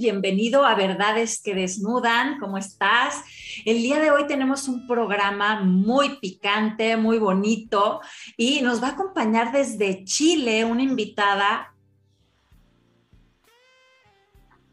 [0.00, 2.38] Bienvenido a Verdades que Desnudan.
[2.38, 3.22] ¿Cómo estás?
[3.66, 8.00] El día de hoy tenemos un programa muy picante, muy bonito
[8.38, 11.74] y nos va a acompañar desde Chile una invitada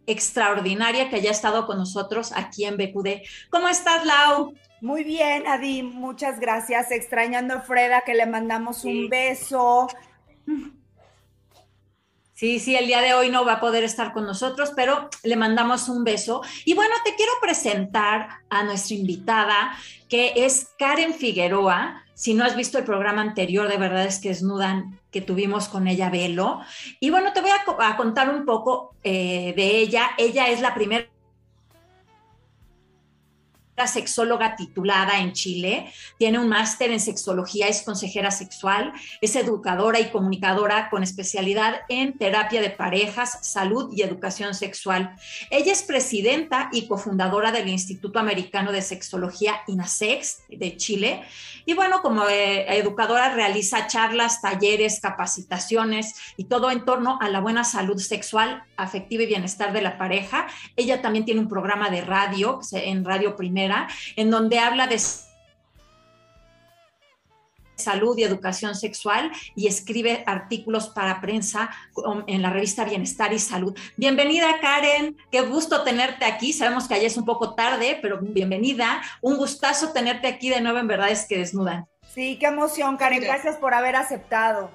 [0.05, 3.28] extraordinaria que haya estado con nosotros aquí en BQD.
[3.50, 4.53] ¿Cómo estás, Lau?
[4.80, 6.89] Muy bien, Adi, muchas gracias.
[6.89, 9.89] Extrañando a Freda, que le mandamos un beso.
[12.38, 15.35] Sí, sí, el día de hoy no va a poder estar con nosotros, pero le
[15.35, 16.43] mandamos un beso.
[16.66, 19.75] Y bueno, te quiero presentar a nuestra invitada,
[20.07, 22.03] que es Karen Figueroa.
[22.13, 26.11] Si no has visto el programa anterior de Verdades que Desnudan que tuvimos con ella,
[26.11, 26.61] velo.
[26.99, 30.11] Y bueno, te voy a, contar un poco eh, de ella.
[30.19, 31.08] Ella es la primera
[33.86, 40.09] sexóloga titulada en Chile, tiene un máster en sexología, es consejera sexual, es educadora y
[40.09, 45.16] comunicadora con especialidad en terapia de parejas, salud y educación sexual.
[45.52, 51.22] Ella es presidenta y cofundadora del Instituto Americano de Sexología INASEX de Chile.
[51.66, 57.42] Y bueno, como eh, educadora realiza charlas, talleres, capacitaciones y todo en torno a la
[57.42, 60.48] buena salud sexual, afectiva y bienestar de la pareja.
[60.78, 63.67] Ella también tiene un programa de radio en Radio Primera
[64.16, 65.00] en donde habla de
[67.78, 71.70] salud y educación sexual y escribe artículos para prensa
[72.28, 73.77] en la revista Bienestar y Salud.
[73.95, 76.54] Bienvenida Karen, qué gusto tenerte aquí.
[76.54, 79.02] Sabemos que allá es un poco tarde, pero bienvenida.
[79.22, 81.86] Un gustazo tenerte aquí de nuevo en Verdades que Desnudan.
[82.14, 84.72] Sí, qué emoción Karen, gracias por haber aceptado.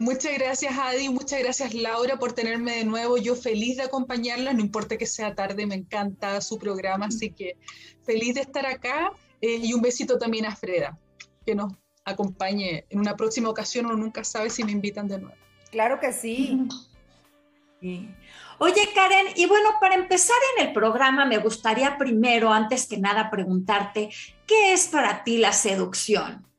[0.00, 1.10] Muchas gracias, Adi.
[1.10, 3.18] Muchas gracias, Laura, por tenerme de nuevo.
[3.18, 7.58] Yo feliz de acompañarla, no importa que sea tarde, me encanta su programa, así que
[8.02, 9.12] feliz de estar acá.
[9.42, 10.98] Eh, y un besito también a Freda,
[11.44, 11.74] que nos
[12.06, 13.84] acompañe en una próxima ocasión.
[13.84, 15.36] Uno nunca sabe si me invitan de nuevo.
[15.70, 16.66] Claro que sí.
[18.58, 23.30] Oye, Karen, y bueno, para empezar en el programa, me gustaría primero, antes que nada,
[23.30, 24.08] preguntarte,
[24.46, 26.49] ¿qué es para ti la seducción?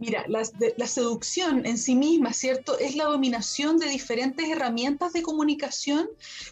[0.00, 2.78] Mira, la, seducción en sí misma, ¿cierto?
[2.78, 6.08] Es la dominación de diferentes herramientas de comunicación,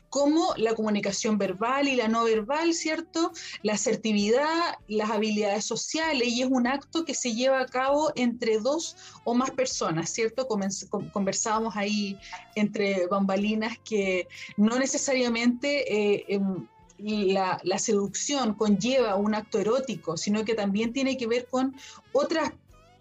[0.08, 3.30] como la comunicación verbal y la no verbal, ¿cierto?
[3.62, 8.58] La asertividad, las habilidades sociales, y es un acto que se lleva a cabo entre
[8.58, 10.48] dos o más personas, ¿cierto?
[11.12, 12.18] Conversábamos ahí
[12.56, 14.26] entre bambalinas que
[14.56, 16.14] no necesariamente...
[16.14, 16.66] Eh, em,
[16.98, 21.76] la, la, seducción conlleva un acto erótico, sino que también tiene que ver con
[22.14, 22.52] otras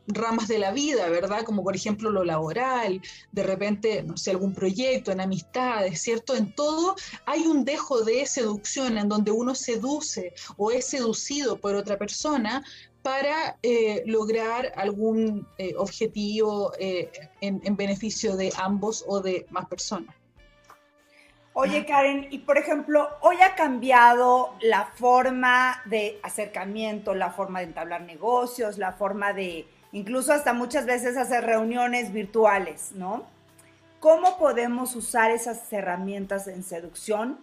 [0.08, 1.44] ramas de la vida, ¿verdad?
[1.44, 3.02] Como por ejemplo lo laboral,
[3.32, 6.36] de repente, no sé, algún proyecto, en amistades, ¿cierto?
[6.36, 6.96] En todo
[7.26, 12.64] hay un dejo de seducción en donde uno seduce o es seducido por otra persona
[13.02, 17.12] para eh, lograr algún eh, objetivo eh,
[17.42, 20.16] en, en beneficio de ambos o de más personas.
[21.58, 27.68] Oye, Karen, y por ejemplo, hoy ha cambiado la forma de acercamiento, la forma de
[27.68, 29.66] entablar negocios, la forma de
[29.96, 33.24] incluso hasta muchas veces hacer reuniones virtuales, ¿no?
[34.02, 37.40] ¿Cómo podemos usar esas herramientas en seducción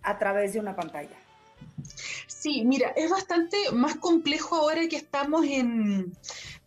[0.00, 1.16] a través de una pantalla?
[2.28, 6.16] Sí, mira, es bastante más complejo ahora que estamos en,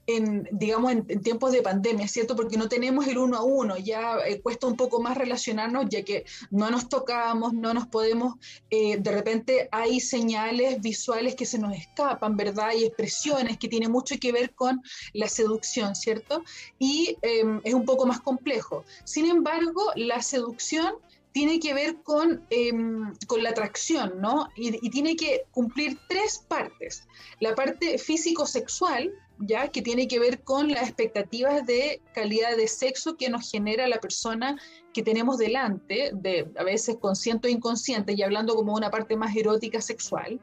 [0.08, 2.36] en, digamos, en, tiempos de pandemia, ¿cierto?
[2.36, 6.04] Porque no tenemos el uno a uno, ya eh, cuesta un poco más relacionarnos, ya
[6.04, 8.36] que no nos tocamos, no nos podemos,
[8.70, 12.72] eh, de repente hay señales visuales que se nos escapan, ¿verdad?
[12.78, 14.82] Y expresiones que tienen mucho que ver con
[15.14, 16.44] la seducción, ¿cierto?
[16.80, 18.84] Y em, es un poco más complejo.
[19.06, 20.96] Sin embargo, la seducción
[21.32, 24.50] tiene que ver con, em, con la atracción, ¿no?
[24.56, 27.08] Y, y, tiene que cumplir tres partes.
[27.40, 29.68] La parte físico-sexual, ¿ya?
[29.68, 34.00] que tiene que ver con las expectativas de calidad de sexo que nos genera la
[34.00, 34.58] persona
[34.94, 39.36] que tenemos delante, de, a veces consciente o inconsciente, y hablando como una parte más
[39.36, 40.40] erótica sexual.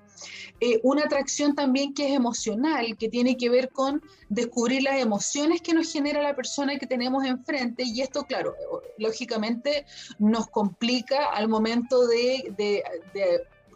[0.60, 5.62] Eh, una atracción también que es emocional, que tiene que ver con descubrir las emociones
[5.62, 8.54] que nos genera la persona que tenemos enfrente, y esto, claro,
[8.98, 9.86] lógicamente
[10.18, 12.82] nos complica al momento de, de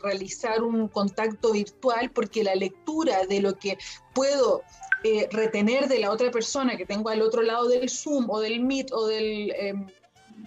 [0.04, 3.78] realizar un contacto virtual porque la lectura de lo que
[4.14, 4.62] puedo
[5.02, 8.60] eh, retener de la otra persona que tengo al otro lado del Zoom o del
[8.60, 9.86] Meet o del, em,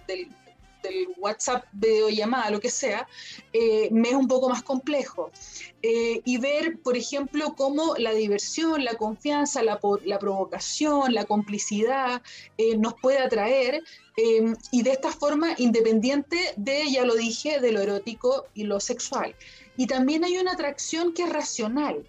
[0.06, 0.28] del,
[1.18, 3.06] WhatsApp videollamada, lo que sea,
[3.52, 5.30] eh, me es un poco más complejo.
[5.82, 12.22] Eh, y ver, por ejemplo, cómo la diversión, la confianza, la, la provocación, la complicidad
[12.78, 13.84] nos puede atraer
[14.72, 19.36] y de esta forma independiente de, ya lo dije, de lo erótico y lo sexual.
[19.76, 22.04] Y también hay una atracción que es racional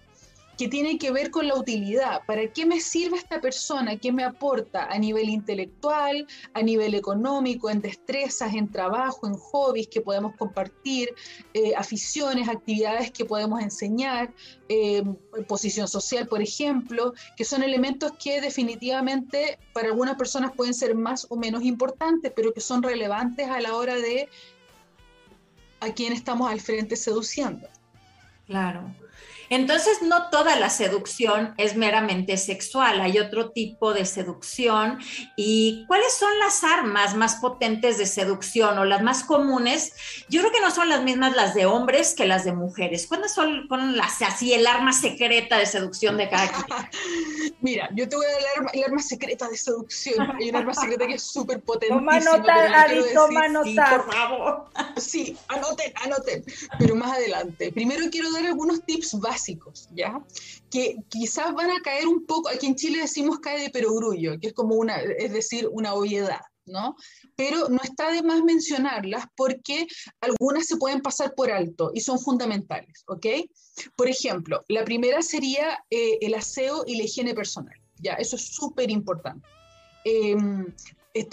[0.60, 2.20] que tiene que ver con la utilidad.
[2.26, 3.96] ¿Para qué me sirve esta persona?
[3.96, 9.88] ¿Qué me aporta a nivel intelectual, a nivel económico, en destrezas, en trabajo, en hobbies
[9.88, 11.14] que podemos compartir,
[11.54, 14.34] eh, aficiones, actividades que podemos enseñar,
[14.68, 15.02] eh,
[15.48, 21.26] posición social, por ejemplo, que son elementos que definitivamente para algunas personas pueden ser más
[21.30, 24.28] o menos importantes, pero que son relevantes a la hora de
[25.80, 27.66] a quién estamos al frente seduciendo.
[28.46, 28.94] Claro.
[29.50, 35.00] Entonces, no toda la seducción es meramente sexual, hay otro tipo de seducción.
[35.34, 39.92] ¿Y cuáles son las armas más potentes de seducción o las más comunes?
[40.28, 43.08] Yo creo que no son las mismas las de hombres que las de mujeres.
[43.08, 43.66] ¿Cuáles son,
[43.96, 47.54] las, así el arma secreta de seducción de cada quien?
[47.60, 50.30] Mira, yo te voy a dar el arma, secreta de seducción.
[50.38, 51.92] Hay un arma secreta que es súper potente.
[51.92, 53.66] Toma nota, Adi, toma nota.
[53.66, 54.64] Sí, por favor.
[54.96, 56.44] Sí, anoten, anoten.
[56.78, 57.72] Pero más adelante.
[57.72, 59.39] Primero quiero dar algunos tips básicos
[59.94, 60.24] ¿ya?
[60.70, 64.48] Que quizás van a caer un poco, aquí en Chile decimos cae de perogrullo, que
[64.48, 66.96] es como una, es decir, una obviedad, ¿no?
[67.36, 69.86] Pero no está de más mencionarlas porque
[70.20, 73.26] algunas se pueden pasar por alto y son fundamentales, ¿ok?
[73.96, 78.14] Por ejemplo, la primera sería eh, el aseo y la higiene personal, ¿ya?
[78.14, 79.46] Eso es súper importante.
[80.04, 80.66] Em,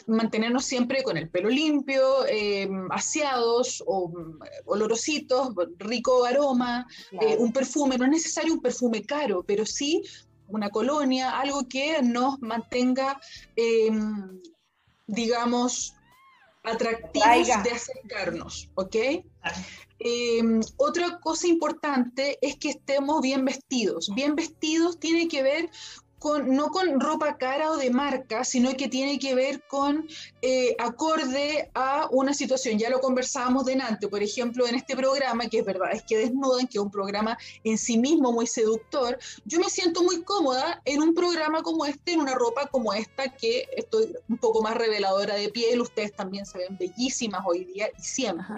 [0.08, 7.52] mantenernos siempre con el pelo limpio, eh, aseados o mm, olorositos, rico aroma, eh, un
[7.52, 10.02] perfume, no es necesario un perfume caro, pero sí
[10.48, 13.20] una colonia, algo que nos mantenga,
[13.56, 14.42] em,
[15.06, 15.94] digamos,
[16.64, 18.96] atractivos de acercarnos, ¿ok?
[20.78, 24.10] Otra cosa importante es que estemos bien vestidos.
[24.16, 25.70] Bien vestidos tiene que ver
[26.46, 30.08] no con ropa cara o de marca, sino que tiene que ver con
[30.42, 32.80] eh, acorde a una situación.
[32.80, 36.68] Ya lo conversábamos delante, por ejemplo, en este programa, que es verdad, es que desnudan,
[36.68, 39.18] que es un programa en sí mismo muy seductor.
[39.46, 43.30] Yo me siento muy cómoda en un programa como este, en una ropa como esta,
[43.30, 45.81] que estoy un poco más reveladora de piel.
[45.81, 48.56] Ustedes también se ven bellísimas hoy día y siempre.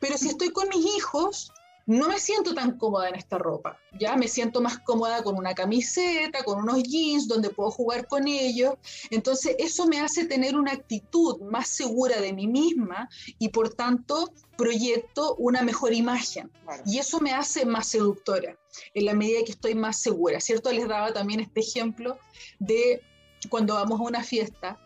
[0.00, 1.52] Pero si estoy con mis hijos,
[1.86, 5.54] no me siento tan cómoda en esta ropa, ya me siento más cómoda con una
[5.54, 8.74] camiseta, con unos jeans donde puedo jugar con ellos.
[9.10, 14.32] Entonces eso me hace tener una actitud más segura de mí misma y por tanto
[14.58, 16.50] proyecto una mejor imagen.
[16.84, 18.58] Y eso me hace más seductora
[18.92, 20.72] en la medida que estoy más segura, ¿cierto?
[20.72, 22.18] Les daba también este ejemplo
[22.58, 23.00] de
[23.48, 24.76] cuando vamos a una fiesta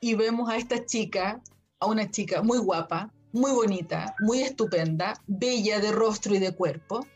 [0.00, 1.40] y vemos a esta chica,
[1.78, 7.06] a una chica muy guapa, muy bonita, muy estupenda, bella de rostro y de cuerpo,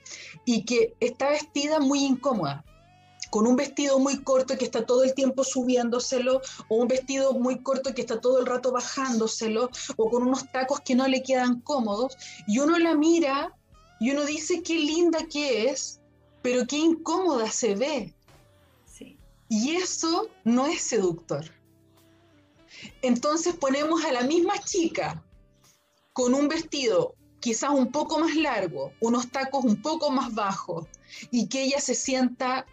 [0.44, 2.64] y que está vestida muy incómoda,
[3.30, 7.60] con un vestido muy corto que está todo el tiempo subiéndoselo, o un vestido muy
[7.62, 11.60] corto que está todo el rato bajándoselo, o con unos tacos que no le quedan
[11.60, 12.16] cómodos,
[12.46, 13.52] y uno la mira
[14.00, 16.00] y uno dice qué linda que es,
[16.42, 18.14] pero qué incómoda se ve.
[19.48, 21.44] Y eso no es seductor.
[23.02, 25.23] Entonces ponemos a la misma chica
[26.14, 30.86] con un vestido quizás un poco más largo, unos tacos un poco más bajos
[31.30, 32.64] y que ella se sienta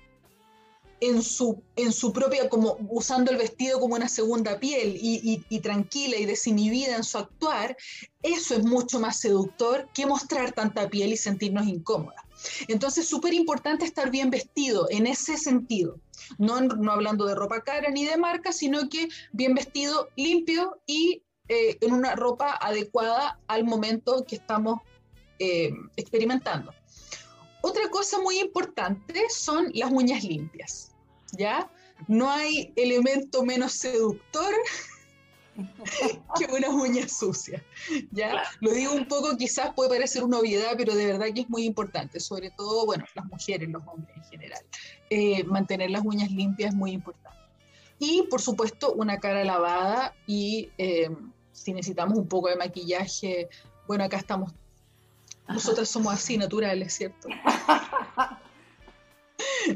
[1.01, 6.15] en su, en su propia, como usando el vestido como una segunda piel y, tranquila
[6.17, 7.75] y desinhibida en su actuar,
[8.21, 12.23] eso es mucho más seductor que mostrar tanta piel y sentirnos incómodas.
[12.67, 15.99] Entonces, súper importante estar bien vestido en ese sentido,
[16.37, 21.23] no, no hablando de ropa cara ni de marca, sino que bien vestido, limpio y
[21.53, 24.79] eh, en una ropa adecuada al momento que estamos
[25.37, 26.73] eh, experimentando.
[27.61, 30.93] Otra cosa muy importante son las uñas limpias,
[31.33, 31.69] ¿ya?
[32.07, 34.53] No hay elemento menos seductor
[36.39, 37.61] que unas uñas sucias,
[38.11, 38.43] ¿ya?
[38.61, 41.65] Lo digo un poco, quizás puede parecer una obviedad, pero de verdad que es muy
[41.65, 44.63] importante, sobre todo, bueno, las mujeres, los hombres en general.
[45.09, 47.37] Eh, mantener las uñas limpias es muy importante.
[47.99, 50.69] Y, por supuesto, una cara lavada y
[51.61, 53.49] si necesitamos un poco de maquillaje,
[53.87, 54.53] bueno, acá estamos,
[55.47, 57.29] nosotras somos así, naturales, ¿cierto?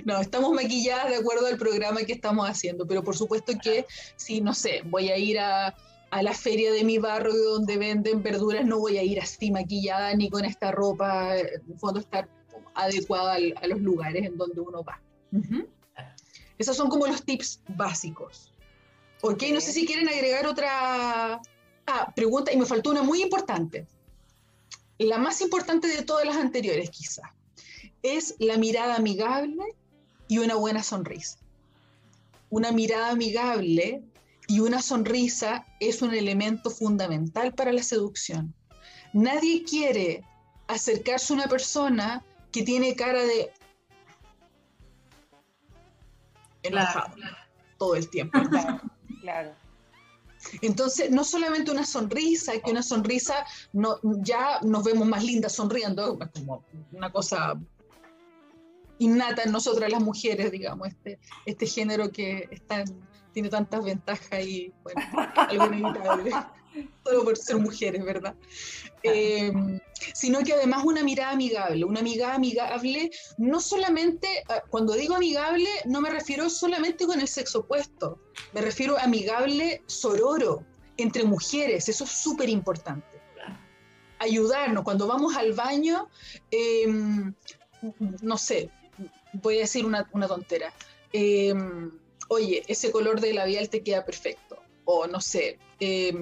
[0.04, 4.42] No, estamos maquilladas de acuerdo al programa que estamos haciendo, pero por supuesto que si,
[4.42, 5.75] no sé, voy a ir a,
[6.22, 10.30] la feria de mi barrio donde venden verduras, no voy a ir así maquillada ni
[10.30, 12.27] con esta ropa, en fondo estar
[12.74, 15.01] adecuada a los lugares en donde uno va.
[16.58, 18.54] Esos son como los tips básicos.
[19.22, 21.42] Ok, no sé si quieren agregar otra,
[21.88, 23.88] Ah, pregunta, y me faltó una muy importante.
[24.98, 27.34] La más importante de todas las anteriores, quizá,
[28.01, 29.75] es la mirada amigable
[30.27, 31.38] y una buena sonrisa.
[32.50, 34.04] Una mirada amigable
[34.48, 38.54] y una sonrisa es un elemento fundamental para la seducción.
[39.13, 40.24] Nadie quiere
[40.68, 43.51] acercarse a una persona que tiene cara de
[46.63, 47.15] enojado
[47.77, 48.39] todo el tiempo.
[49.22, 49.56] Claro,
[50.62, 56.18] Entonces, no solamente una sonrisa, que una sonrisa no, ya nos vemos más lindas sonriendo,
[56.34, 57.60] como una cosa
[59.00, 62.84] innata en nosotras las mujeres, digamos, este, este género que está,
[63.34, 65.02] tiene tantas ventajas y, bueno,
[65.36, 66.32] algo inevitable,
[67.03, 68.36] solo por ser mujeres, ¿verdad?
[69.03, 69.51] Eh,
[70.13, 75.70] sino que además una mirada amigable, una mirada amigable, no solamente, ah, cuando digo amigable,
[75.86, 78.20] no me refiero solamente con el sexo opuesto,
[78.53, 80.65] me refiero a amigable sororo,
[80.98, 83.05] entre mujeres, eso es súper importante.
[84.20, 86.08] Ayudarnos, cuando vamos al baño,
[86.50, 87.34] em,
[88.22, 88.70] no sé,
[89.34, 90.74] voy a decir una, tontera.
[91.12, 91.91] Em,
[92.29, 94.58] oye, ese color de labial te queda perfecto.
[94.86, 96.13] O no sé, eh,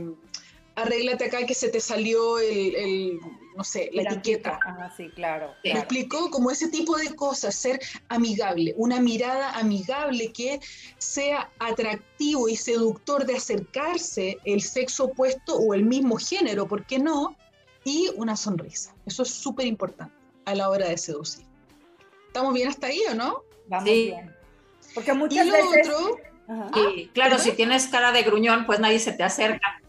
[0.75, 3.19] arréglate acá que se te salió el,
[3.55, 4.59] no sé, la, etiqueta.
[4.65, 10.31] Ah, sí, claro, Me explicó como ese tipo de cosas, ser amigable, una mirada amigable
[10.31, 10.59] que
[10.97, 16.99] sea atractivo y seductor de acercarse el sexo opuesto o el mismo género, ¿por qué
[16.99, 17.35] no?
[17.85, 18.95] Y una sonrisa.
[19.05, 20.15] Eso es súper importante
[20.45, 21.45] a la hora de seducir.
[22.27, 23.43] ¿Estamos bien hasta ahí o no?
[23.67, 24.33] Vamos bien.
[24.95, 25.89] Porque muchas veces...
[27.13, 29.81] claro, si tienes cara de gruñón, pues nadie se te acerca.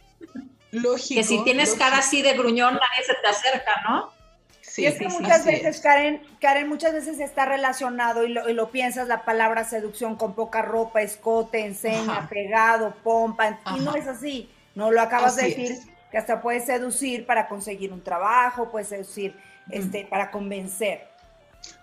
[0.74, 1.20] Lógico.
[1.20, 4.12] Que si tienes cara así de gruñón, nadie se te acerca, ¿no?
[4.60, 9.06] Sí, y es que muchas veces, Karen, Karen, muchas veces está relacionado y lo, piensas
[9.06, 14.50] la palabra seducción con poca ropa, escote, enseña, pegado, pompa, y no es así.
[14.74, 15.78] No lo acabas de decir,
[16.10, 19.36] que hasta puedes seducir para conseguir un trabajo, puedes seducir
[19.70, 21.06] este, para convencer.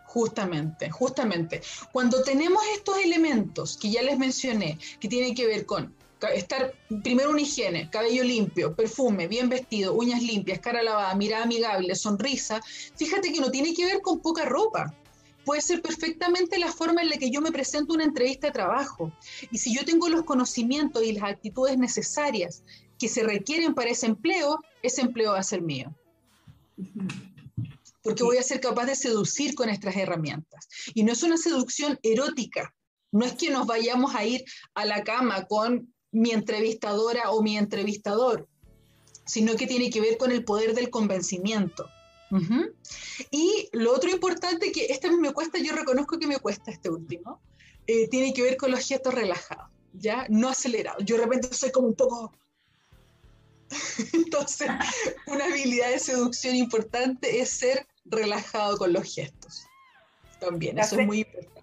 [0.04, 1.62] Justamente, justamente.
[1.94, 5.96] Cuando tenemos estos elementos que ya les mencioné, que tienen que ver con
[6.30, 6.74] estar
[7.04, 12.62] primero una higiene, cabello limpio, perfume, bien vestido, uñas limpias, cara lavada, mirada amigable, sonrisa,
[12.96, 14.94] fíjate que no tiene que ver con poca ropa.
[15.46, 19.12] Puede ser perfectamente la forma en la que yo me presento una entrevista de trabajo.
[19.50, 22.64] Y si yo tengo los conocimientos y las actitudes necesarias
[23.00, 25.96] que se requieren para ese empleo, ese empleo va a ser mío.
[28.04, 30.68] Porque voy a ser capaz de seducir con estas herramientas.
[30.94, 32.76] Y no es una seducción erótica,
[33.12, 37.58] no es que nos vayamos a ir a la cama con mi entrevistadora o mi
[37.58, 38.48] entrevistador,
[39.26, 41.88] sino que tiene que ver con el poder del convencimiento.
[43.30, 47.42] Y lo otro importante que este me cuesta, yo reconozco que me cuesta este último,
[47.88, 50.26] eh, tiene que ver con los gestos relajados, ¿ya?
[50.30, 51.04] No acelerados.
[51.04, 52.34] Yo de repente soy como un poco...
[54.14, 54.70] Entonces,
[55.28, 59.66] una habilidad de seducción importante es ser relajado con los gestos.
[60.40, 61.62] También, eso es muy importante.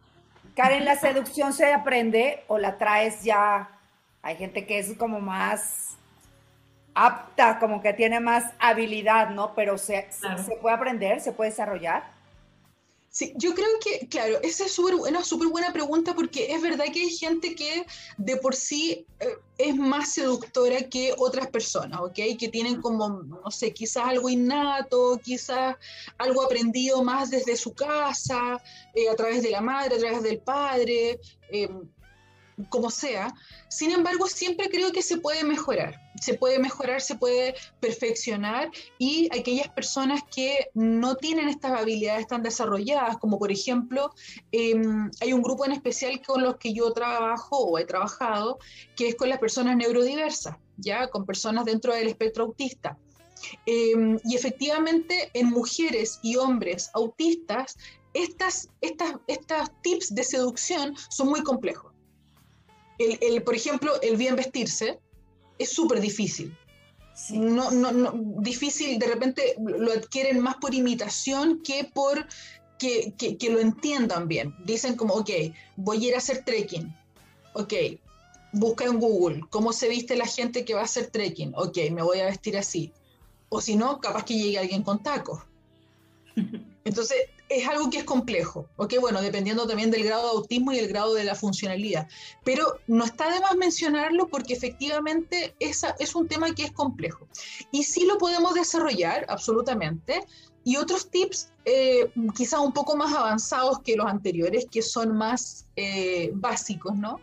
[0.55, 3.78] Karen, ¿la seducción se aprende o la traes ya
[4.23, 5.97] hay gente que es como más
[6.95, 9.55] apta, como que tiene más habilidad, ¿no?
[9.55, 12.19] Pero se, se, puede aprender, se puede desarrollar.
[13.11, 17.01] Sí, yo creo que, claro, esa es una súper buena pregunta porque es verdad que
[17.01, 22.15] hay gente que de por sí eh, es más seductora que otras personas, ¿ok?
[22.39, 25.77] Que tienen como, no sé, quizás algo innato, quizás
[26.19, 28.63] algo aprendido más desde su casa,
[28.95, 31.19] eh, a través de la madre, a través del padre.
[31.51, 31.69] Eh,
[32.69, 33.35] como sea.
[33.69, 39.29] Sin embargo, siempre creo que se puede mejorar, se puede mejorar, se puede perfeccionar y
[39.37, 44.11] aquellas personas que no tienen estas habilidades tan desarrolladas, como por ejemplo,
[44.53, 48.59] em, hay un grupo en especial con los que yo trabajo o he trabajado,
[48.97, 52.99] que es con las personas neurodiversas, ya con personas dentro del espectro autista.
[53.67, 57.77] Em, y efectivamente en mujeres y hombres autistas,
[58.13, 61.93] estas, estas, estas tips de seducción son muy complejos
[62.99, 64.99] el, por ejemplo, el bien vestirse
[65.59, 66.57] es súper difícil.
[67.31, 72.27] No, no, no, difícil, de repente lo adquieren más por imitación que por
[72.79, 74.55] que, que, lo entiendan bien.
[74.65, 75.31] Dicen como, ok,
[75.77, 76.95] voy a ir a hacer trekking.
[77.55, 77.75] Ok,
[78.53, 81.55] busca en Google cómo se viste la gente que va a hacer trekking.
[81.57, 82.93] Ok, me voy a vestir así.
[83.49, 85.43] O si no, capaz que llegue alguien con tacos.
[86.85, 88.95] Entonces, es algo que es complejo, ¿ok?
[89.01, 92.09] Bueno, dependiendo también del grado de autismo y el grado de la funcionalidad.
[92.45, 97.27] Pero no está de más mencionarlo porque efectivamente esa es un tema que es complejo.
[97.71, 100.25] Y sí lo podemos desarrollar, absolutamente.
[100.65, 105.67] Y otros tips, eh, quizás un poco más avanzados que los anteriores, que son más
[105.77, 107.21] eh, básicos, ¿no?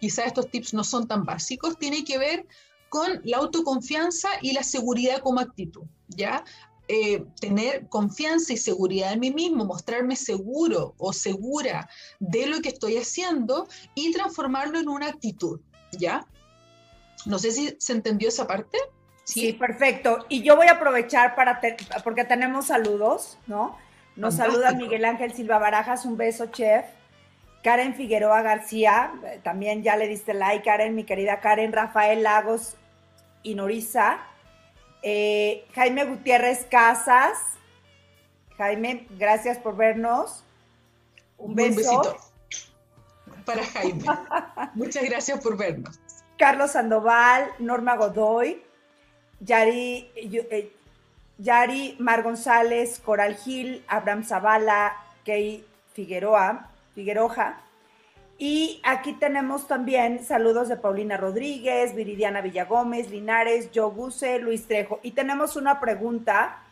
[0.00, 2.46] Quizás estos tips no son tan básicos, tiene que ver
[2.90, 6.44] con la autoconfianza y la seguridad como actitud, ¿ya?
[6.86, 11.88] Eh, tener confianza y seguridad en mí mismo, mostrarme seguro o segura
[12.20, 15.60] de lo que estoy haciendo y transformarlo en una actitud,
[15.92, 16.26] ¿ya?
[17.24, 18.76] No sé si se entendió esa parte.
[19.24, 20.26] Sí, perfecto.
[20.28, 21.58] Y yo voy a aprovechar para,
[22.02, 23.78] porque tenemos saludos, ¿no?
[24.14, 26.84] Nos saluda Miguel Ángel Silva Barajas, un beso, chef.
[27.62, 29.10] Karen Figueroa García,
[29.42, 32.76] también ya le diste like, Karen, mi querida Karen, Rafael Lagos
[33.42, 34.20] y Norisa,
[35.06, 37.38] eh, Jaime Gutiérrez Casas,
[38.56, 40.42] Jaime, gracias por vernos.
[41.36, 42.16] Un, besito
[43.44, 44.02] para Jaime.
[44.74, 46.00] Muchas gracias por vernos.
[46.38, 48.62] Carlos Sandoval, Norma Godoy,
[49.40, 50.72] Yari, eh,
[51.36, 57.60] Yari Mar González, Coral Gil, Abraham Zavala, Key Figueroa, Figueroja.
[58.36, 64.98] Y aquí tenemos también saludos de Paulina Rodríguez, Viridiana Villagómez, Linares, Yoguse, Luis Trejo.
[65.02, 66.62] Y tenemos una pregunta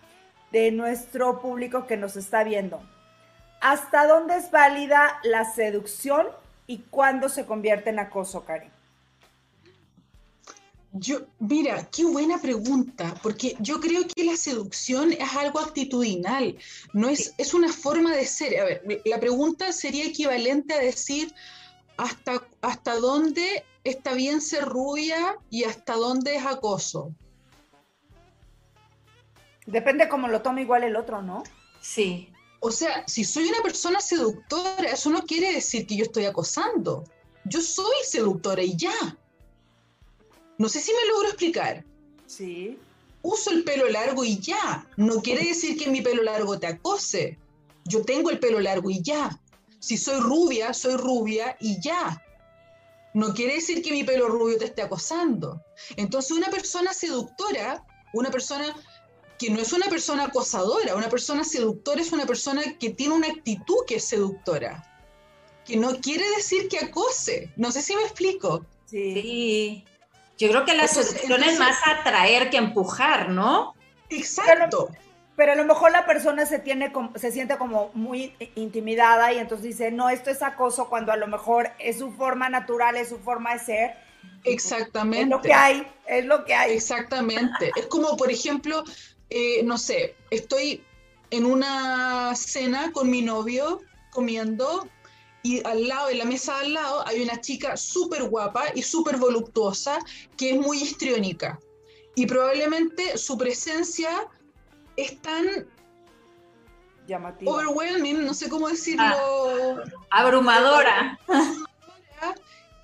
[0.51, 2.81] de nuestro público que nos está viendo.
[3.61, 6.27] ¿Hasta dónde es válida la seducción
[6.67, 8.82] y cuándo se convierte en acoso, Karen?
[10.95, 16.59] Yo, mira, qué buena pregunta, porque yo creo que la seducción es algo actitudinal,
[16.93, 18.61] no es, es una forma de ser.
[18.61, 21.35] A ver, la pregunta sería equivalente a decir
[21.97, 27.15] hasta, hasta dónde está bien ser rubia y hasta dónde es acoso.
[29.67, 31.43] Depende cómo lo tome igual el otro, ¿no?
[31.81, 32.29] Sí.
[32.61, 37.05] O sea, si soy una persona seductora, eso no quiere decir que yo estoy acosando.
[37.45, 39.17] Yo soy seductora y ya.
[40.63, 41.85] No sé si me logro explicar.
[42.25, 42.79] Sí.
[43.23, 44.87] Uso el pelo largo y ya.
[44.97, 47.37] No quiere decir que mi pelo largo te acose.
[47.85, 49.41] Yo tengo el pelo largo y ya.
[49.81, 52.23] Si soy rubia, soy rubia y ya.
[53.13, 55.61] No quiere decir que mi pelo rubio te esté acosando.
[55.97, 58.73] Entonces, una persona seductora, una persona
[59.41, 63.27] que no es una persona acosadora, una persona seductora es una persona que tiene una
[63.27, 64.89] actitud que es seductora,
[65.65, 67.51] que no quiere decir que acose.
[67.57, 68.65] No sé si me explico.
[68.87, 69.85] Sí.
[70.39, 73.75] Yo creo que la seducción es más atraer que empujar, ¿no?
[74.11, 74.91] Exacto.
[75.37, 79.67] Pero, a lo mejor la persona se, tiene, se siente como muy intimidada y entonces
[79.67, 83.19] dice, no, esto es acoso cuando a lo mejor es su forma natural, es su
[83.19, 83.95] forma de ser.
[84.45, 85.23] Exactamente.
[85.23, 86.73] Es lo que hay, es lo que hay.
[86.73, 87.73] Exactamente.
[87.77, 88.85] es como, por ejemplo,
[89.31, 90.85] eh, no sé, estoy
[91.31, 94.87] en una cena con mi novio comiendo
[95.43, 99.17] y al lado, en la mesa al lado, hay una chica súper guapa y súper
[99.17, 99.99] voluptuosa
[100.37, 101.59] que es muy histriónica.
[102.15, 104.29] Y probablemente su presencia
[104.97, 105.67] es tan
[107.09, 107.51] llamativa.
[107.51, 109.05] Overwhelming, no sé cómo decirlo.
[109.05, 111.19] Ah, abrumadora.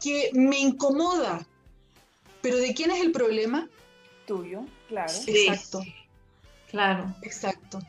[0.01, 1.45] Que me incomoda.
[2.41, 3.69] Pero ¿de quién es el problema?
[4.29, 5.13] Tuyo, claro.
[5.27, 5.83] Exacto.
[6.71, 7.17] Claro.
[7.23, 7.81] Exacto.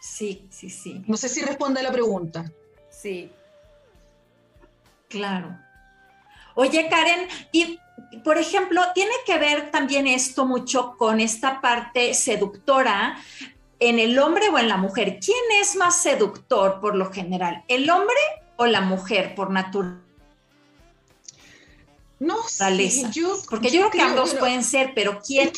[0.00, 1.04] Sí, sí, sí.
[1.06, 2.50] No sé si responde a la pregunta.
[3.02, 3.30] Sí.
[5.08, 5.58] Claro.
[6.54, 7.78] Oye, Karen, y
[8.22, 13.18] por ejemplo, tiene que ver también esto mucho con esta parte seductora
[13.80, 15.18] en el hombre o en la mujer.
[15.24, 17.64] ¿Quién es más seductor por lo general?
[17.68, 18.16] ¿El hombre
[18.56, 20.00] o la mujer por naturaleza?
[22.20, 25.50] No sé, yo, porque yo, creo que ambos pueden ser, pero ¿quién?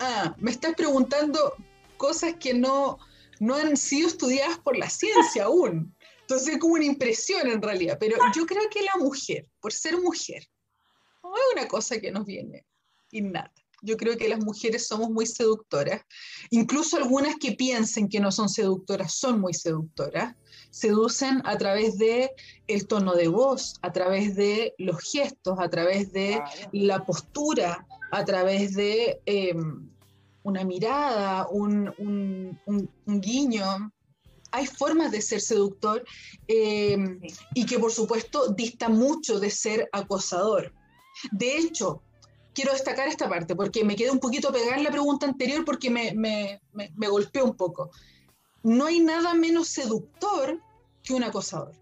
[0.00, 1.54] ah, me estás preguntando
[1.96, 2.98] cosas que no,
[3.38, 5.94] no han sido estudiadas por la ciencia aún.
[6.28, 9.98] Entonces es como una impresión en realidad, pero yo creo que la mujer, por ser
[9.98, 10.46] mujer,
[11.22, 12.66] no es una cosa que nos viene
[13.10, 13.62] innata.
[13.80, 16.02] Yo creo que las mujeres somos muy seductoras,
[16.50, 20.34] incluso algunas que piensen que no son seductoras son muy seductoras,
[20.70, 22.32] seducen a través de
[22.66, 28.24] el tono de voz, a través de los gestos, a través de la postura, a
[28.24, 29.88] través de em,
[30.42, 32.58] una mirada, un,
[33.06, 33.92] guiño.
[34.50, 36.04] Hay formas de ser seductor
[36.46, 37.20] em,
[37.54, 40.72] y que por supuesto dista mucho de ser acosador.
[41.32, 42.02] De hecho,
[42.54, 45.90] quiero destacar esta parte porque me quedé un poquito pegada en la pregunta anterior porque
[45.90, 47.90] me, me, golpeó un poco.
[48.62, 50.60] No hay nada menos seductor
[51.02, 51.72] que un acosador.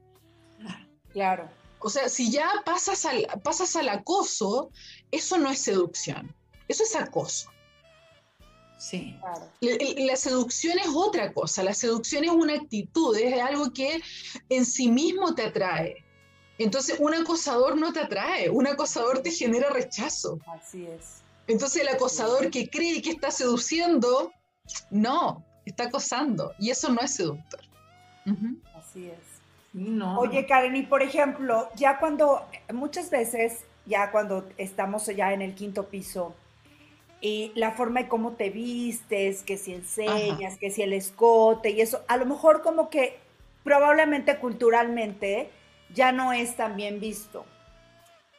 [1.13, 1.49] Claro.
[1.79, 4.71] O sea, si ya pasas al, pasas al acoso,
[5.11, 6.35] eso no es seducción,
[6.69, 7.49] eso es acoso.
[8.79, 9.19] Sí.
[9.61, 14.01] La, seducción es otra cosa, la seducción es una actitud, es algo que
[14.49, 16.05] en sí mismo te atrae.
[16.59, 20.39] Entonces, un acosador no te atrae, un acosador te genera rechazo.
[20.47, 21.23] Así es.
[21.47, 24.33] Entonces, el acosador que cree que está seduciendo,
[24.91, 26.53] no, está acosando.
[26.59, 27.61] Y eso no es seductor.
[28.75, 29.37] Así es.
[30.19, 35.55] Oye, Karen, y por ejemplo, ya cuando, muchas veces, ya cuando estamos ya en el
[35.55, 36.35] quinto piso,
[37.21, 41.81] y la forma de cómo te vistes, que si enseñas, que si el escote y
[41.81, 43.19] eso, a lo mejor como que
[43.65, 45.51] probablemente culturalmente
[45.95, 47.45] ya no es tan bien visto.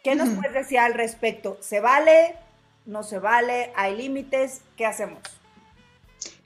[0.03, 1.57] ¿Qué nos puedes decir al respecto?
[1.59, 2.35] ¿Se vale?
[2.85, 3.71] ¿No se vale?
[3.75, 4.61] ¿Hay límites?
[4.77, 5.19] ¿Qué hacemos?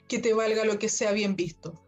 [0.08, 1.80] Que te valga lo que sea bien visto.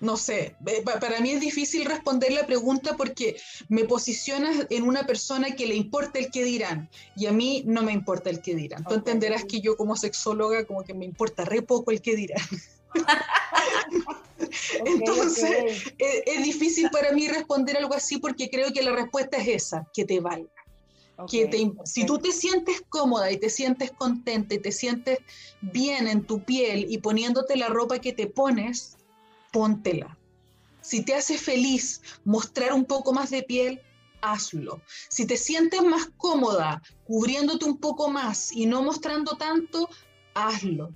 [0.00, 0.56] No sé,
[1.00, 3.36] para mí es difícil responder la pregunta porque
[3.68, 7.82] me posicionas en una persona que le importa el que dirán y a mí no
[7.82, 8.84] me importa el que dirán.
[8.84, 12.44] Tú entenderás que yo como sexóloga como que me importa re poco el que dirán.
[14.84, 19.88] Entonces, Es, difícil para mí responder algo así porque creo que la respuesta es esa,
[19.92, 20.50] que te valga.
[21.30, 25.18] que te, Si tú te sientes cómoda y te sientes contenta y te sientes
[25.60, 28.96] bien en tu piel y poniéndote la ropa que te pones,
[29.54, 30.18] póntela.
[30.80, 33.80] Si te hace feliz mostrar un poco más de piel,
[34.20, 34.82] hazlo.
[35.08, 39.88] Si te sientes más cómoda cubriéndote un poco más y no mostrando tanto,
[40.34, 40.92] hazlo.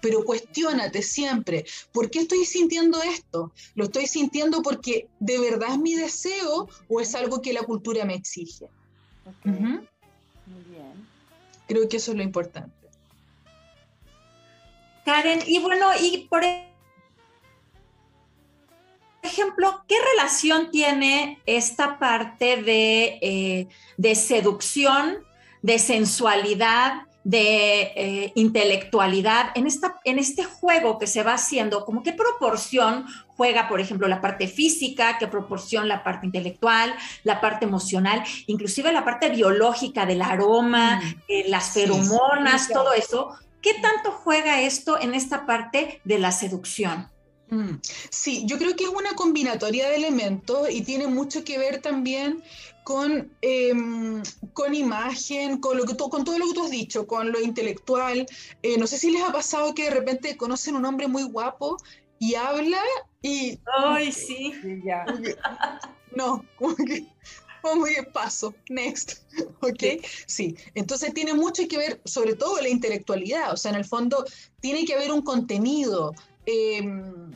[0.00, 3.52] Pero cuestiónate siempre, ¿por qué estoy sintiendo esto?
[3.74, 8.04] ¿Lo estoy sintiendo porque de verdad es mi deseo o es algo que la cultura
[8.04, 8.68] me exige?
[9.44, 11.08] Muy bien.
[11.66, 12.72] Creo que eso es lo importante.
[15.04, 16.44] Karen, y bueno, y por
[19.28, 25.18] ejemplo, ¿qué relación tiene esta parte de, eh, de seducción,
[25.62, 31.84] de sensualidad, de eh, intelectualidad en, esta, en este juego que se va haciendo?
[31.84, 33.06] ¿Como qué proporción
[33.36, 38.92] juega, por ejemplo, la parte física, qué proporción la parte intelectual, la parte emocional, inclusive
[38.92, 41.14] la parte biológica del aroma, mm.
[41.28, 43.34] eh, las feromonas, todo eso?
[43.60, 47.10] ¿Qué tanto juega esto en esta parte de la seducción?
[47.50, 47.80] Mm.
[48.10, 52.42] Sí, yo creo que es una combinatoria de elementos y tiene mucho que ver también
[52.84, 57.32] con, em, con imagen, con, lo que con todo lo que tú has dicho, con
[57.32, 58.26] lo intelectual.
[58.62, 61.76] Eh, no sé si les ha pasado que de repente conocen un hombre muy guapo
[62.18, 62.80] y habla
[63.22, 63.58] y...
[63.84, 64.54] ¡Ay, sí!
[64.84, 65.04] ya.
[66.14, 67.06] no, como que...
[67.62, 69.18] Vamos a paso, next,
[69.60, 70.02] ¿ok?
[70.26, 74.24] Sí, entonces tiene mucho que ver, sobre todo la intelectualidad, o sea, en el fondo
[74.60, 76.14] tiene que haber un contenido,
[76.46, 77.30] Em,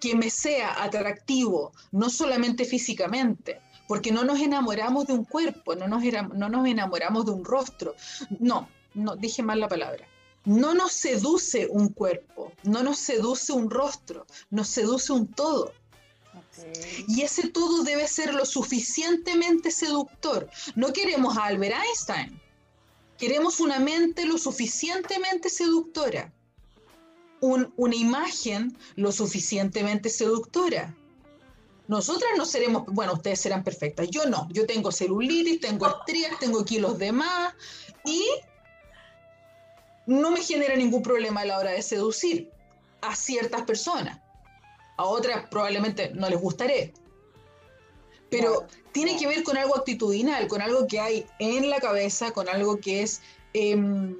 [0.00, 5.88] que me sea atractivo, no solamente físicamente, porque no nos enamoramos de un cuerpo, no
[5.88, 6.02] nos,
[6.34, 7.94] no nos enamoramos de un rostro.
[8.38, 10.06] No, no, dije mal la palabra.
[10.44, 15.72] No nos seduce un cuerpo, no nos seduce un rostro, nos seduce un todo.
[17.08, 20.48] Y ese todo debe ser lo suficientemente seductor.
[20.74, 22.40] No queremos a Albert Einstein,
[23.18, 26.32] queremos una mente lo suficientemente seductora
[27.40, 30.94] una imagen lo suficientemente seductora.
[31.88, 36.64] Nosotras no seremos, bueno, ustedes serán perfectas, yo no, yo tengo celulitis, tengo estrías, tengo
[36.64, 37.54] kilos de más
[38.04, 38.24] y
[40.06, 42.50] no me genera ningún problema a la hora de seducir
[43.02, 44.20] a ciertas personas.
[44.96, 46.92] A otras probablemente no les gustaré.
[48.30, 52.48] Pero tiene que ver con algo actitudinal, con algo que hay en la cabeza, con
[52.48, 53.20] algo que es
[53.52, 54.16] em,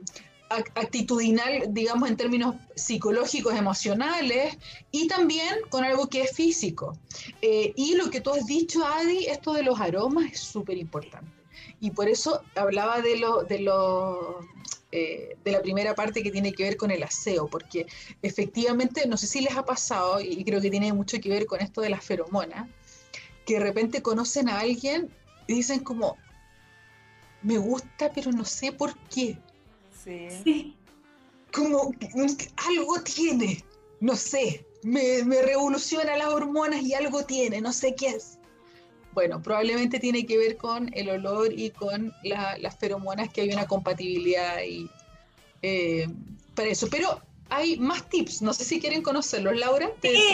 [0.48, 4.56] actitudinal, digamos, en términos psicológicos, emocionales,
[4.90, 6.96] y también con algo que es físico.
[7.42, 11.30] Eh, y lo que tú has dicho, Adi, esto de los aromas es súper importante.
[11.80, 14.40] Y por eso hablaba de, lo, de, lo,
[14.92, 17.86] eh, de la primera parte que tiene que ver con el aseo, porque
[18.22, 21.60] efectivamente, no sé si les ha pasado, y creo que tiene mucho que ver con
[21.60, 22.68] esto de las feromonas,
[23.44, 25.10] que de repente conocen a alguien
[25.46, 26.16] y dicen como,
[27.42, 29.38] me gusta, pero no sé por qué
[30.44, 30.76] Sí.
[31.52, 31.92] Como
[32.68, 33.64] algo tiene,
[34.00, 38.38] no sé, me, revoluciona las hormonas y algo tiene, no sé qué es.
[39.12, 43.66] Bueno, probablemente tiene que ver con el olor y con las feromonas, que hay una
[43.66, 44.90] compatibilidad y,
[45.62, 46.06] eh,
[46.54, 46.88] para eso.
[46.90, 49.90] Pero hay más tips, no sé si quieren conocerlos, Laura.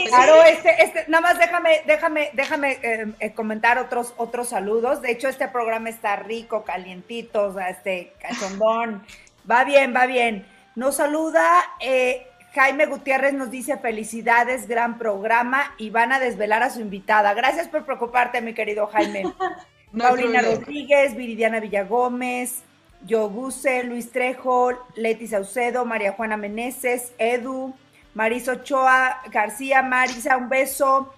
[0.08, 5.00] claro, este, este, nada más déjame, déjame, déjame eh, eh, comentar otros, otros saludos.
[5.00, 9.04] De hecho, este programa está rico, calientito, o sea, este cachondón.
[9.50, 10.46] Va bien, va bien.
[10.74, 11.44] Nos saluda
[11.81, 17.35] eh, Jaime Gutiérrez, nos dice felicidades, gran programa y van a desvelar a su invitada.
[17.35, 19.24] Gracias por preocuparte, mi querido Jaime.
[19.98, 22.62] Paulina Rodríguez, Viridiana Villagómez,
[23.05, 27.74] Yoguse, Luis Trejo, Leti Saucedo, María Juana Meneses, Edu,
[28.14, 31.12] Marisa Ochoa, García, Marisa, un beso.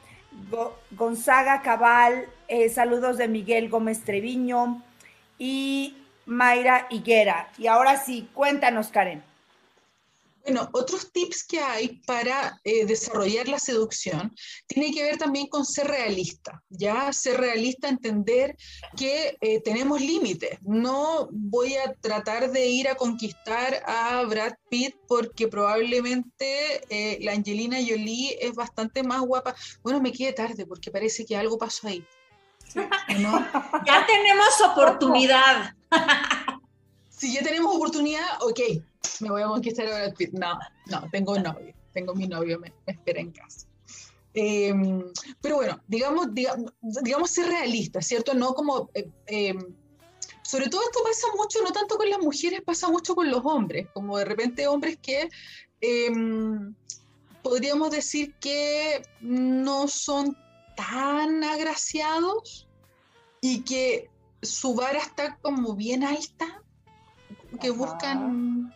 [0.91, 4.83] Gonzaga Cabal, eh, saludos de Miguel Gómez Treviño
[5.39, 7.51] y Mayra Higuera.
[7.59, 9.23] Y ahora sí, cuéntanos, Karen.
[10.45, 14.31] Bueno, otros tips que hay para eh, desarrollar la seducción
[14.67, 18.55] tiene que ver también con ser realista, ya ser realista, entender
[18.95, 20.59] que eh, tenemos límites.
[20.61, 27.33] No voy a tratar de ir a conquistar a Brad Pitt porque probablemente eh, la
[27.33, 29.55] Angelina Jolie es bastante más guapa.
[29.83, 32.05] Bueno, me quedé tarde porque parece que algo pasó ahí.
[33.87, 35.75] Ya tenemos oportunidad.
[37.09, 38.61] si ya tenemos oportunidad, ok,
[39.21, 40.33] me voy a conquistar a Brad Pitt.
[40.33, 43.67] No, no, tengo un novio, tengo mi novio, me, espera en casa.
[44.35, 45.05] Em,
[45.41, 48.35] pero bueno, digamos, digamos, ser realista, ¿cierto?
[48.35, 48.91] No como...
[48.95, 49.59] Eh, em,
[50.43, 53.89] sobre todo esto pasa mucho, no tanto con las mujeres, pasa mucho con los hombres,
[53.95, 55.31] como de repente hombres que
[55.81, 56.75] em,
[57.43, 60.37] podríamos decir que no son
[60.77, 62.69] tan agraciados
[63.41, 64.11] y que
[64.45, 66.63] su vara está como bien alta,
[67.61, 68.73] que buscan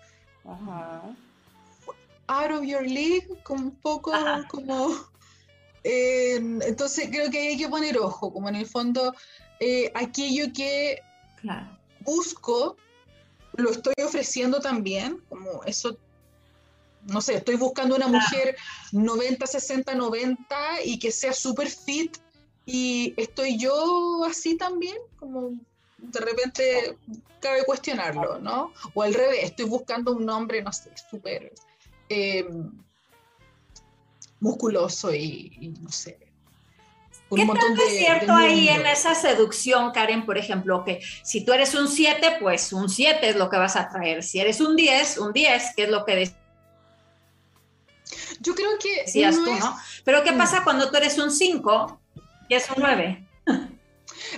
[2.26, 4.12] out of your league, como un poco
[4.48, 4.94] como...
[5.85, 9.14] Eh, entonces creo que hay que poner ojo, como en el fondo
[9.61, 11.00] eh, aquello que
[12.00, 12.76] busco,
[13.54, 15.96] lo estoy ofreciendo también, como eso
[17.07, 18.57] no sé, estoy buscando una mujer
[18.92, 22.18] 90, 60, 90 y que sea súper fit
[22.70, 25.52] y estoy yo así también, como
[25.96, 26.98] de repente
[27.40, 28.74] cabe cuestionarlo, ¿no?
[28.92, 31.54] O al revés, estoy buscando un hombre, no sé, súper
[32.11, 32.46] eh,
[34.38, 36.18] musculoso y, no sé.
[37.31, 41.46] Un ¿Qué montón de, es cierto ahí en esa seducción, Karen, por ejemplo, que si
[41.46, 44.22] tú eres un 7, pues un 7 es lo que vas a traer.
[44.22, 46.31] Si eres un 10, un 10, que es lo que
[48.40, 49.04] Yo creo que...
[49.04, 49.74] Decías tú, ¿no?
[50.04, 51.98] Pero ¿qué pasa cuando tú eres un 5
[52.48, 53.26] y es un 9.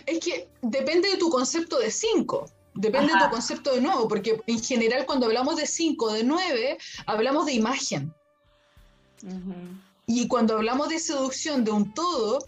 [0.07, 2.51] Es que depende de tu concepto de 5.
[2.75, 6.79] Depende de tu concepto de nuevo, porque en general cuando hablamos de 5, de 9,
[7.07, 8.15] hablamos de imagen.
[10.07, 12.39] Y cuando hablamos de seducción de un todo,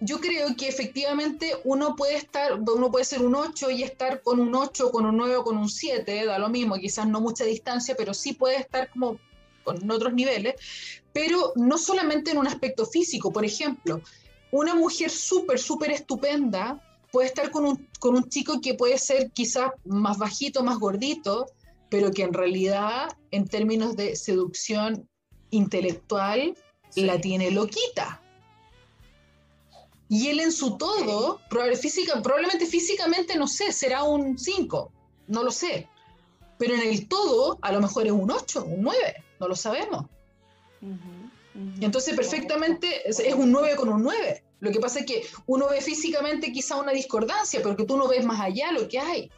[0.00, 4.40] yo creo que efectivamente uno puede estar, uno puede ser un 8 y estar con
[4.40, 7.44] un 8, con un 9 o con un 7, da lo mismo, quizás no mucha
[7.44, 9.18] distancia, pero sí puede estar como
[9.64, 10.54] con otros niveles,
[11.12, 14.00] pero no solamente en un aspecto físico, por ejemplo,
[14.50, 16.82] una mujer súper, súper estupenda
[17.12, 21.46] puede estar con un, con un chico que puede ser quizás más bajito, más gordito,
[21.90, 25.08] pero que en realidad, en términos de seducción
[25.50, 26.54] intelectual,
[26.94, 28.22] la tiene loquita.
[30.08, 34.92] Y él en su todo, probablemente físicamente, no sé, será un 5,
[35.28, 35.86] no lo sé.
[36.58, 40.06] Pero en el todo, a lo mejor es un 8, un 9, no lo sabemos.
[41.80, 44.42] Entonces, perfectamente es, un 9 con un 9.
[44.60, 48.08] Lo que pasa es que uno ve físicamente quizá una discordancia, pero que tú no
[48.08, 49.30] ves más allá lo que hay.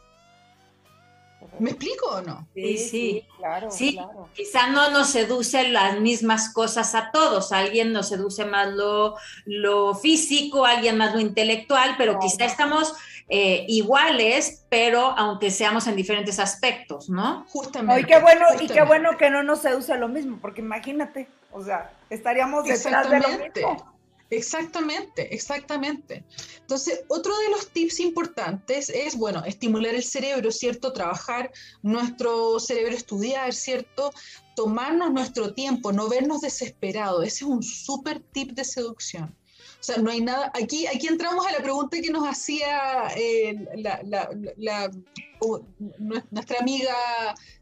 [1.59, 2.47] ¿Me explico o no?
[2.55, 3.71] Sí, sí, claro.
[3.71, 3.99] Sí,
[4.35, 7.53] quizá no nos seducen las mismas cosas a todos.
[7.53, 12.95] Alguien nos seduce más lo, lo físico, alguien más lo intelectual, pero quizá estamos
[13.29, 17.47] eh, iguales, pero aunque seamos en diferentes aspectos, ¿no?
[17.49, 18.03] Justamente.
[18.03, 21.63] y qué bueno, y qué bueno que no nos seduce lo mismo, porque imagínate, o
[21.63, 23.91] sea, estaríamos detrás de lo mismo.
[24.31, 26.25] Exactamente, exactamente.
[26.61, 30.93] Entonces, otro de los tips importantes es, bueno, estimular el cerebro, ¿cierto?
[30.93, 31.51] Trabajar
[31.83, 34.13] nuestro cerebro, estudiar, ¿cierto?
[34.55, 37.27] Tomarnos nuestro tiempo, no vernos desesperados.
[37.27, 39.37] Ese es un súper tip de seducción.
[39.81, 40.53] O sea, no hay nada.
[40.55, 43.55] Aquí, aquí entramos a la pregunta que nos hacía eh,
[45.99, 46.95] nuestra amiga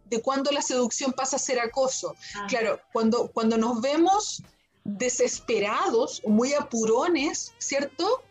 [0.08, 2.14] de cuándo la seducción pasa a ser acoso.
[2.34, 2.46] Ah.
[2.48, 4.42] Claro, cuando, cuando nos vemos
[4.84, 8.22] desesperados muy apurones, ¿cierto?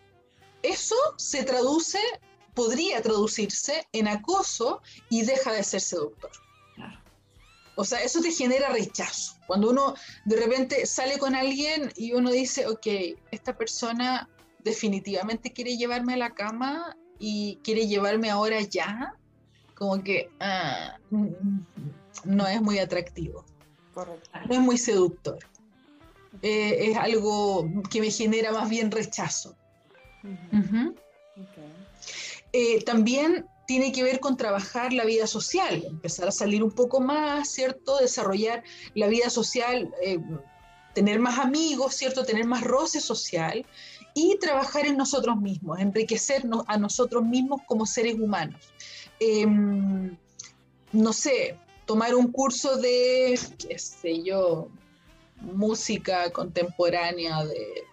[0.63, 1.99] Eso se traduce,
[2.53, 6.31] podría traducirse en acoso y deja de ser seductor.
[7.79, 9.35] O sea, eso te genera rechazo.
[9.45, 9.93] Cuando uno
[10.25, 12.87] de repente sale con alguien y uno dice, ok,
[13.29, 14.27] esta persona
[14.63, 19.15] definitivamente quiere llevarme a la cama y quiere llevarme ahora ya,
[19.77, 20.97] como que ah,
[22.25, 23.45] no es muy atractivo.
[24.47, 25.39] No es muy seductor.
[26.41, 29.55] Eh, es algo que me genera más bien rechazo.
[32.53, 36.99] Eh, también tiene que ver con trabajar la vida social, empezar a salir un poco
[36.99, 37.97] más, ¿cierto?
[37.97, 38.63] Desarrollar
[38.93, 40.19] la vida social, eh,
[40.93, 42.23] tener más amigos, ¿cierto?
[42.23, 43.65] Tener más roce social
[44.13, 48.73] y trabajar en nosotros mismos, enriquecernos a nosotros mismos como seres humanos.
[49.19, 50.15] Em,
[50.91, 54.69] no sé, tomar un curso de, qué sé yo,
[55.41, 57.85] música contemporánea, de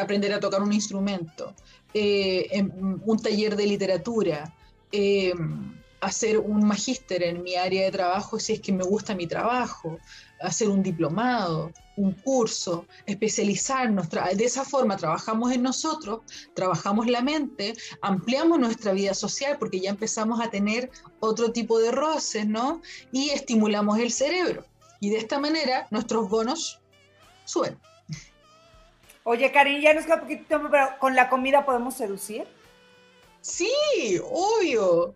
[0.00, 1.54] aprender a tocar un instrumento,
[1.94, 2.62] eh,
[3.04, 4.54] un taller de literatura,
[4.92, 5.34] eh,
[6.00, 9.98] hacer un magíster en mi área de trabajo si es que me gusta mi trabajo,
[10.40, 14.08] hacer un diplomado, un curso, especializarnos.
[14.08, 16.20] De esa forma trabajamos en nosotros,
[16.54, 21.90] trabajamos la mente, ampliamos nuestra vida social porque ya empezamos a tener otro tipo de
[21.90, 22.80] roces, ¿no?
[23.12, 24.64] Y estimulamos el cerebro.
[25.00, 26.80] Y de esta manera nuestros bonos
[27.44, 27.76] suben.
[29.24, 32.46] Oye, Karin, ya nos queda poquito tiempo, pero ¿con la comida podemos seducir?
[33.40, 33.70] Sí,
[34.24, 35.14] obvio.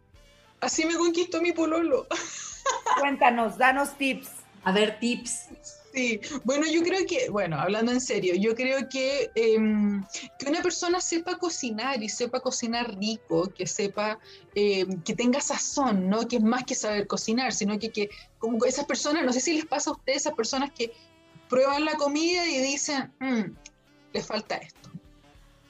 [0.60, 2.06] Así me conquistó mi pololo.
[3.00, 4.30] Cuéntanos, danos tips.
[4.64, 5.48] A ver, tips.
[5.92, 10.02] Sí, bueno, yo creo que, bueno, hablando en serio, yo creo que em,
[10.38, 14.18] que una persona sepa cocinar y sepa cocinar rico, que sepa,
[14.54, 16.26] em, que tenga sazón, ¿no?
[16.26, 19.52] Que es más que saber cocinar, sino que, que como esas personas, no sé si
[19.52, 20.92] les pasa a ustedes, esas personas que
[21.50, 23.54] prueban la comida y dicen, mm,
[24.14, 24.90] le falta esto,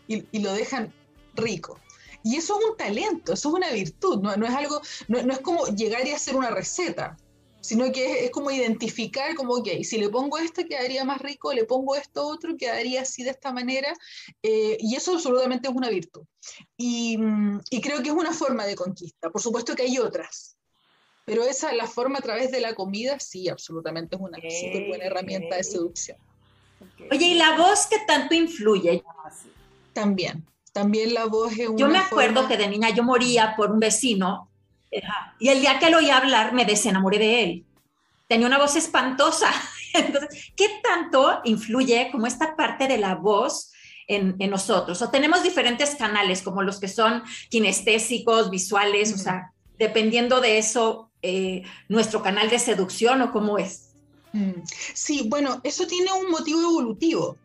[0.06, 0.92] y, y, lo dejan
[1.34, 1.80] rico.
[2.22, 5.32] Y eso es un talento, eso es una virtud, no, no es algo, no, no
[5.32, 7.16] es como llegar y hacer una receta
[7.62, 11.64] sino que es, como identificar como, ok, si le pongo esto quedaría más rico, le
[11.64, 13.94] pongo esto otro quedaría así de esta manera,
[14.42, 16.22] eh, y eso absolutamente es una virtud.
[16.76, 17.18] Y,
[17.70, 20.56] y, creo que es una forma de conquista, por supuesto que hay otras,
[21.24, 25.04] pero esa, la forma a través de la comida, sí, absolutamente es una súper buena
[25.04, 26.18] herramienta de seducción.
[27.12, 29.04] Oye, ¿y la voz qué tanto influye?
[29.92, 33.70] También, también la voz es una Yo me acuerdo que de niña yo moría por
[33.70, 34.50] un vecino
[35.38, 37.66] y el día que lo oí hablar, me desenamoré de él.
[38.28, 39.50] Tenía una voz espantosa.
[39.94, 43.72] Entonces, ¿qué tanto influye como esta parte de la voz
[44.06, 45.00] en, nosotros?
[45.02, 51.10] O tenemos diferentes canales, como los que son kinestésicos, visuales, o sea, dependiendo de eso,
[51.22, 53.94] eh, nuestro canal de seducción o cómo es.
[54.32, 54.62] Mm.
[54.94, 57.36] Sí, bueno, eso tiene un motivo evolutivo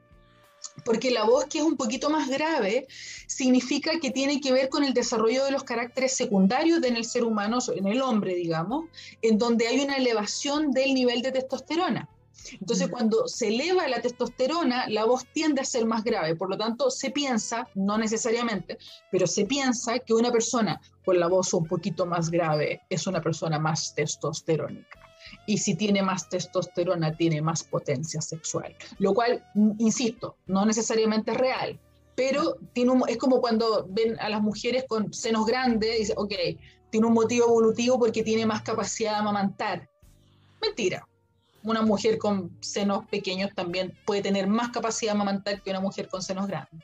[0.83, 2.87] porque la voz que es un poquito más grave
[3.27, 7.23] significa que tiene que ver con el desarrollo de los caracteres secundarios en el ser
[7.23, 8.85] humano, en el hombre, digamos,
[9.21, 12.09] en donde hay una elevación del nivel de testosterona.
[12.61, 12.91] Entonces, mm.
[12.91, 16.35] cuando se eleva la testosterona, la voz tiende a ser más grave.
[16.35, 18.77] Por lo tanto, se piensa, no necesariamente,
[19.11, 23.21] pero se piensa que una persona con la voz un poquito más grave es una
[23.21, 24.96] persona más testosterónica
[25.47, 29.43] y si tiene más testosterona tiene más potencia sexual, lo cual,
[29.79, 31.79] insisto, no necesariamente es real,
[32.15, 36.33] pero tiene es como cuando ven a las mujeres con senos grandes y dicen, ok,
[36.91, 39.89] tiene un motivo evolutivo porque tiene más capacidad de amamantar.
[40.61, 41.07] Mentira.
[41.63, 46.07] Una mujer con senos pequeños también puede tener más capacidad de amamantar que una mujer
[46.07, 46.83] con senos grandes.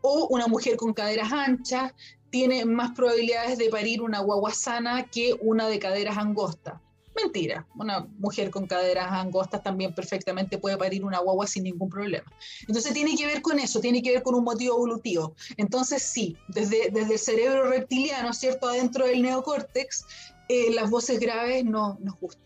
[0.00, 1.92] O una mujer con caderas anchas
[2.30, 6.80] tiene más probabilidades de parir una guagua sana que una de caderas angostas
[7.22, 12.30] Mentira, una mujer con caderas angostas también perfectamente puede parir una guagua sin ningún problema.
[12.66, 15.34] Entonces tiene que ver con eso, tiene que ver con un motivo evolutivo.
[15.56, 18.68] Entonces sí, desde, desde el cerebro reptiliano, ¿cierto?
[18.68, 20.06] Adentro del neocórtex,
[20.48, 22.42] eh, las voces graves no nos gustan.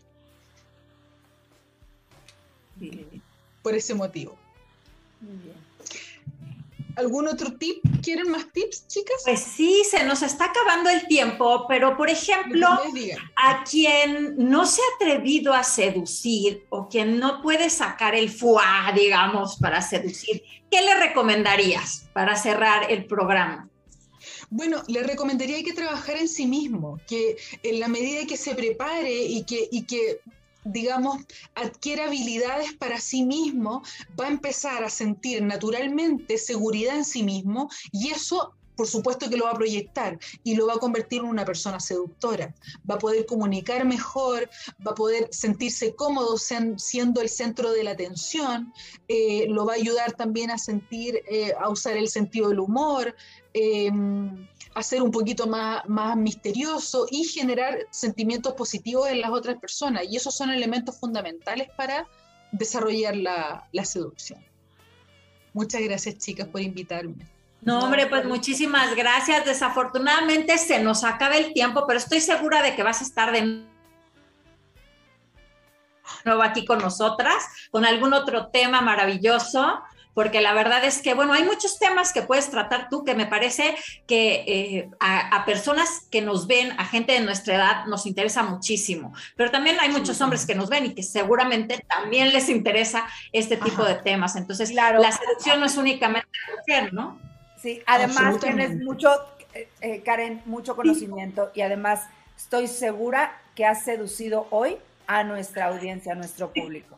[3.63, 4.35] Por ese motivo.
[5.21, 5.64] Muy bien.
[6.95, 7.83] ¿Algún otro tip?
[8.01, 9.21] ¿Quieren más tips, chicas?
[9.23, 12.67] Pues sí, se nos está acabando el tiempo, pero por ejemplo,
[13.35, 18.91] a quien no se ha atrevido a seducir o quien no puede sacar el fuá,
[18.95, 23.69] digamos, para seducir, ¿qué le recomendarías para cerrar el programa?
[24.49, 29.11] Bueno, le recomendaría que trabajar en sí mismo, que en la medida que se prepare
[29.11, 30.19] y que, y que
[30.65, 31.23] digamos,
[31.55, 33.83] adquiere habilidades para sí mismo,
[34.19, 39.37] va a empezar a sentir naturalmente seguridad en sí mismo y eso por supuesto que
[39.37, 42.53] lo va a proyectar y lo va a convertir en una persona seductora.
[42.89, 44.49] Va a poder comunicar mejor,
[44.85, 48.73] va a poder sentirse cómodo siendo el centro de la atención,
[49.07, 53.15] eh, lo va a ayudar también a sentir, eh, a usar el sentido del humor.
[53.53, 60.03] Em, hacer un poquito más, más misterioso y generar sentimientos positivos en las otras personas.
[60.09, 62.07] Y esos son elementos fundamentales para
[62.51, 64.43] desarrollar la, la seducción.
[65.53, 67.25] Muchas gracias, chicas, por invitarme.
[67.61, 69.45] No, hombre, pues muchísimas gracias.
[69.45, 73.63] Desafortunadamente se nos acaba el tiempo, pero estoy segura de que vas a estar de
[76.25, 79.79] nuevo aquí con nosotras, con algún otro tema maravilloso
[80.15, 83.27] porque la verdad es que, bueno, hay muchos temas que puedes tratar tú que me
[83.27, 83.75] parece
[84.07, 89.13] que eh, a, personas que nos ven, a gente de nuestra edad, nos interesa muchísimo,
[89.35, 93.57] pero también hay muchos hombres que nos ven y que seguramente también les interesa este
[93.57, 94.37] tipo de temas.
[94.37, 94.99] Entonces, claro.
[94.99, 97.19] la seducción no es únicamente mujer, ¿no?
[97.61, 99.09] Sí, además tienes mucho,
[99.53, 102.03] eh, eh, Karen, mucho conocimiento y además
[102.37, 106.97] estoy segura que has seducido hoy a nuestra audiencia, a nuestro público.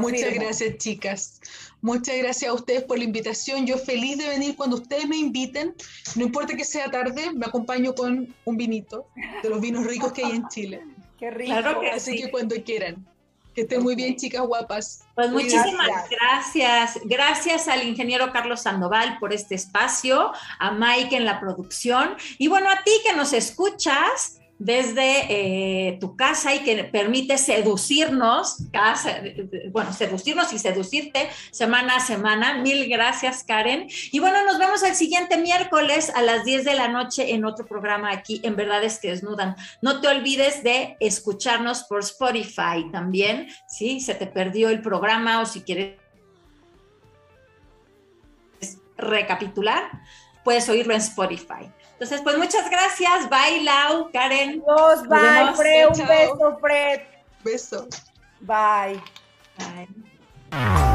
[0.00, 1.40] Muchas gracias, chicas.
[1.80, 3.66] Muchas gracias a ustedes por la invitación.
[3.66, 5.74] Yo feliz de venir cuando ustedes me inviten.
[6.16, 9.06] No importa que sea tarde, me acompaño con un vinito
[9.42, 10.82] de los vinos ricos que hay en Chile.
[11.18, 11.54] Qué rico.
[11.92, 13.06] Así que cuando quieran.
[13.54, 15.04] Que estén muy bien, chicas guapas.
[15.16, 17.00] Pues muchísimas gracias.
[17.04, 22.70] Gracias al ingeniero Carlos Sandoval por este espacio, a Mike en la producción y bueno,
[22.70, 25.26] a ti que nos escuchas desde
[25.88, 28.58] eh, tu casa y que permite seducirnos,
[29.70, 32.58] bueno, seducirnos y seducirte semana a semana.
[32.58, 33.88] Mil gracias, Karen.
[34.10, 37.66] Y bueno, nos vemos el siguiente miércoles a las 10 de la noche en otro
[37.66, 39.54] programa aquí en Verdades que Desnudan.
[39.80, 45.46] No te olvides de escucharnos por Spotify también, si se te perdió el programa o
[45.46, 45.96] si quieres
[48.96, 49.90] recapitular,
[50.44, 51.70] puedes oírlo en Spotify.
[51.98, 53.28] Entonces, pues muchas gracias.
[53.28, 54.62] Bye, Lau, Karen.
[54.68, 55.88] Adiós, bye, Fred.
[55.88, 57.00] Un beso, Fred.
[57.42, 57.88] Beso.
[58.40, 59.02] Bye.
[59.58, 60.94] Bye.